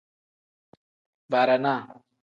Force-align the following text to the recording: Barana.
Barana. 1.31 1.75